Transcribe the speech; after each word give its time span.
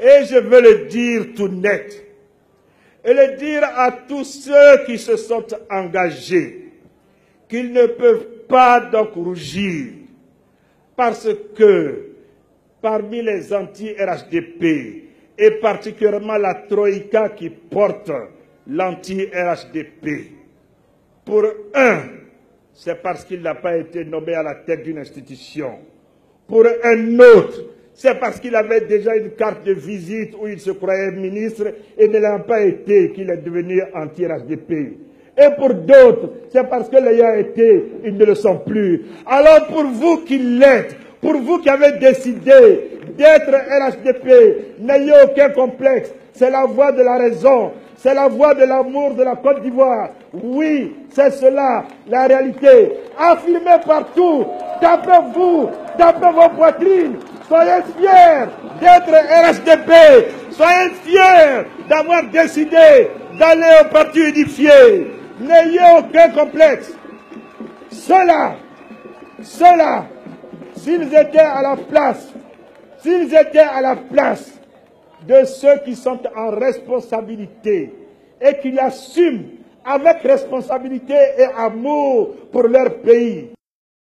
Et 0.00 0.24
je 0.24 0.38
veux 0.38 0.60
le 0.60 0.86
dire 0.86 1.26
tout 1.36 1.48
net. 1.48 2.04
Et 3.04 3.12
le 3.12 3.36
dire 3.36 3.62
à 3.64 3.92
tous 3.92 4.24
ceux 4.24 4.84
qui 4.86 4.96
se 4.98 5.16
sont 5.16 5.44
engagés 5.70 6.72
qu'ils 7.48 7.72
ne 7.72 7.86
peuvent 7.86 8.26
pas 8.48 8.80
donc 8.80 9.12
rougir 9.14 9.92
parce 10.96 11.28
que 11.56 12.12
parmi 12.80 13.22
les 13.22 13.52
anti-RHDP 13.52 14.62
et 15.38 15.50
particulièrement 15.60 16.36
la 16.36 16.54
Troïka 16.54 17.30
qui 17.30 17.50
porte 17.50 18.10
l'anti-RHDP, 18.66 20.30
pour 21.24 21.44
un, 21.74 22.00
c'est 22.72 23.02
parce 23.02 23.24
qu'il 23.24 23.42
n'a 23.42 23.54
pas 23.54 23.76
été 23.76 24.04
nommé 24.04 24.34
à 24.34 24.42
la 24.42 24.54
tête 24.56 24.82
d'une 24.82 24.98
institution. 24.98 25.78
Pour 26.46 26.64
un 26.84 27.18
autre, 27.18 27.62
c'est 27.94 28.18
parce 28.18 28.40
qu'il 28.40 28.56
avait 28.56 28.82
déjà 28.82 29.14
une 29.16 29.30
carte 29.30 29.64
de 29.64 29.72
visite 29.72 30.34
où 30.40 30.46
il 30.46 30.58
se 30.58 30.70
croyait 30.70 31.10
ministre 31.12 31.64
et 31.98 32.08
ne 32.08 32.18
l'a 32.18 32.38
pas 32.38 32.62
été 32.62 33.12
qu'il 33.12 33.30
est 33.30 33.36
devenu 33.36 33.82
anti-RHDP. 33.94 34.98
Et 35.38 35.48
pour 35.56 35.74
d'autres, 35.74 36.30
c'est 36.50 36.68
parce 36.68 36.88
que 36.88 36.96
l'ayant 36.96 37.34
été, 37.34 37.84
ils 38.04 38.16
ne 38.16 38.24
le 38.24 38.34
sont 38.34 38.58
plus. 38.58 39.02
Alors 39.26 39.66
pour 39.66 39.84
vous 39.84 40.18
qui 40.18 40.38
l'êtes, 40.38 40.96
pour 41.20 41.34
vous 41.34 41.58
qui 41.58 41.68
avez 41.68 41.98
décidé 41.98 42.90
d'être 43.16 43.50
RHDP, 43.50 44.78
n'ayez 44.80 45.12
aucun 45.24 45.50
complexe. 45.50 46.12
C'est 46.32 46.50
la 46.50 46.64
voie 46.64 46.92
de 46.92 47.02
la 47.02 47.18
raison. 47.18 47.72
C'est 47.96 48.14
la 48.14 48.26
voie 48.26 48.52
de 48.54 48.64
l'amour 48.64 49.14
de 49.14 49.22
la 49.22 49.36
Côte 49.36 49.62
d'Ivoire. 49.62 50.10
Oui, 50.32 50.92
c'est 51.10 51.30
cela, 51.30 51.84
la 52.08 52.26
réalité. 52.26 52.94
Affirmez 53.16 53.78
partout. 53.86 54.44
Tapez-vous, 54.80 55.68
tapez 55.96 56.32
vos 56.34 56.48
poitrines. 56.56 57.16
Soyez 57.48 57.82
fiers 57.96 58.46
d'être 58.80 59.10
RHDP. 59.10 59.92
Soyez 60.50 60.90
fiers 61.04 61.66
d'avoir 61.88 62.24
décidé 62.30 63.10
d'aller 63.38 63.80
au 63.82 63.88
parti 63.88 64.20
unifié. 64.20 65.12
N'ayez 65.40 65.80
aucun 65.98 66.30
complexe. 66.30 66.92
Cela, 67.90 68.56
cela, 69.42 70.06
s'ils 70.76 71.14
étaient 71.14 71.38
à 71.38 71.62
la 71.62 71.76
place, 71.76 72.28
s'ils 73.02 73.34
étaient 73.34 73.58
à 73.58 73.80
la 73.80 73.96
place 73.96 74.52
de 75.26 75.44
ceux 75.44 75.78
qui 75.84 75.94
sont 75.94 76.20
en 76.36 76.50
responsabilité 76.50 77.92
et 78.40 78.58
qui 78.60 78.72
l'assument 78.72 79.44
avec 79.84 80.22
responsabilité 80.22 81.14
et 81.38 81.44
amour 81.56 82.34
pour 82.50 82.64
leur 82.64 82.94
pays, 83.00 83.50